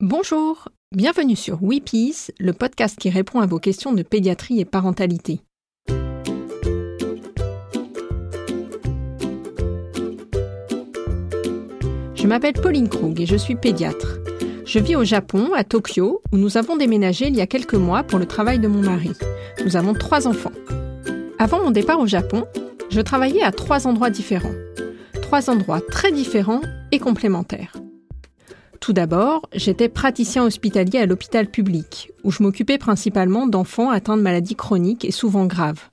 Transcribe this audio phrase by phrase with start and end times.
[0.00, 5.40] Bonjour, bienvenue sur Weepies, le podcast qui répond à vos questions de pédiatrie et parentalité.
[12.14, 14.20] Je m'appelle Pauline Krug et je suis pédiatre.
[14.64, 18.04] Je vis au Japon, à Tokyo, où nous avons déménagé il y a quelques mois
[18.04, 19.10] pour le travail de mon mari.
[19.64, 20.52] Nous avons trois enfants.
[21.40, 22.44] Avant mon départ au Japon,
[22.88, 24.54] je travaillais à trois endroits différents.
[25.22, 26.62] Trois endroits très différents
[26.92, 27.72] et complémentaires.
[28.80, 34.22] Tout d'abord, j'étais praticien hospitalier à l'hôpital public, où je m'occupais principalement d'enfants atteints de
[34.22, 35.88] maladies chroniques et souvent graves.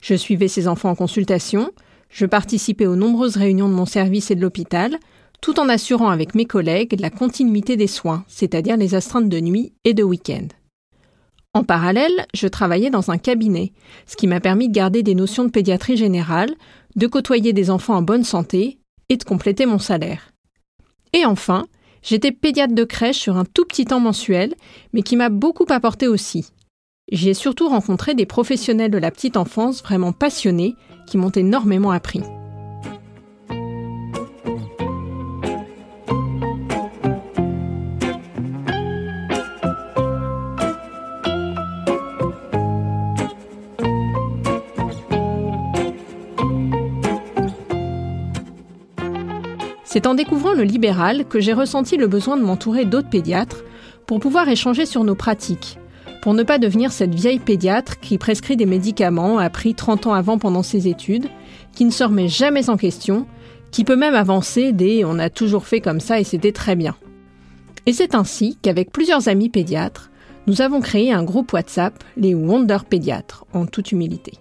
[0.00, 1.70] Je suivais ces enfants en consultation,
[2.10, 4.98] je participais aux nombreuses réunions de mon service et de l'hôpital,
[5.40, 9.72] tout en assurant avec mes collègues la continuité des soins, c'est-à-dire les astreintes de nuit
[9.84, 10.48] et de week-end.
[11.54, 13.72] En parallèle, je travaillais dans un cabinet,
[14.06, 16.50] ce qui m'a permis de garder des notions de pédiatrie générale,
[16.96, 18.78] de côtoyer des enfants en bonne santé
[19.08, 20.30] et de compléter mon salaire.
[21.12, 21.66] Et enfin,
[22.04, 24.54] J'étais pédiatre de crèche sur un tout petit temps mensuel,
[24.92, 26.46] mais qui m'a beaucoup apporté aussi.
[27.10, 30.74] J'y ai surtout rencontré des professionnels de la petite enfance vraiment passionnés
[31.06, 32.20] qui m'ont énormément appris.
[49.94, 53.62] C'est en découvrant le libéral que j'ai ressenti le besoin de m'entourer d'autres pédiatres
[54.06, 55.78] pour pouvoir échanger sur nos pratiques,
[56.20, 60.36] pour ne pas devenir cette vieille pédiatre qui prescrit des médicaments appris 30 ans avant
[60.36, 61.28] pendant ses études,
[61.76, 63.28] qui ne se remet jamais en question,
[63.70, 66.96] qui peut même avancer des on a toujours fait comme ça et c'était très bien.
[67.86, 70.10] Et c'est ainsi qu'avec plusieurs amis pédiatres,
[70.48, 74.32] nous avons créé un groupe WhatsApp, les Wonder Pédiatres, en toute humilité.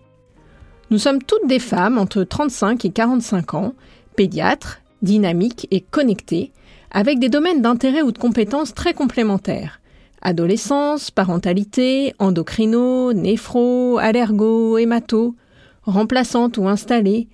[0.89, 3.75] Nous sommes toutes des femmes entre 35 et 45 ans,
[4.15, 6.51] pédiatres, dynamique et connectée,
[6.89, 9.79] avec des domaines d'intérêt ou de compétences très complémentaires.
[10.21, 15.35] Adolescence, parentalité, endocrino, néphro, allergo, hémato,
[15.83, 17.27] remplaçante ou installée,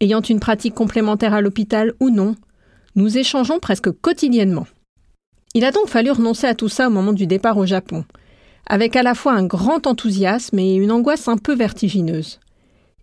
[0.00, 2.34] ayant une pratique complémentaire à l'hôpital ou non,
[2.96, 4.66] nous échangeons presque quotidiennement.
[5.54, 8.04] Il a donc fallu renoncer à tout ça au moment du départ au Japon,
[8.66, 12.40] avec à la fois un grand enthousiasme et une angoisse un peu vertigineuse.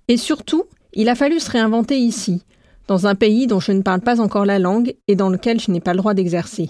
[0.07, 0.63] Et surtout,
[0.93, 2.41] il a fallu se réinventer ici,
[2.87, 5.71] dans un pays dont je ne parle pas encore la langue et dans lequel je
[5.71, 6.69] n'ai pas le droit d'exercer.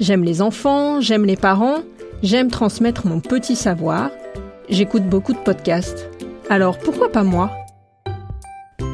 [0.00, 1.78] J'aime les enfants, j'aime les parents,
[2.22, 4.10] j'aime transmettre mon petit savoir,
[4.68, 6.08] j'écoute beaucoup de podcasts.
[6.48, 7.50] Alors pourquoi pas moi?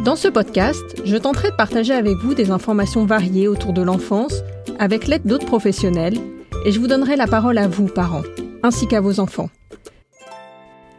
[0.04, 4.42] Dans ce podcast, je tenterai de partager avec vous des informations variées autour de l'enfance
[4.78, 6.18] avec l'aide d'autres professionnels
[6.64, 8.22] et je vous donnerai la parole à vous, parents,
[8.62, 9.48] ainsi qu'à vos enfants.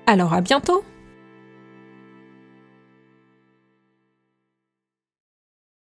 [0.05, 0.83] Alors à bientôt